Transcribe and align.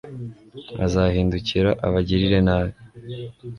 azahindukira 0.85 1.71
abagirire 1.87 2.39
nabi 2.47 2.75